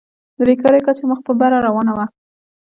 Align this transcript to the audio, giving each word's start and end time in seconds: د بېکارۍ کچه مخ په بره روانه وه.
د 0.37 0.39
بېکارۍ 0.47 0.81
کچه 0.85 1.03
مخ 1.09 1.19
په 1.27 1.31
بره 1.39 1.57
روانه 1.67 1.91
وه. 1.97 2.05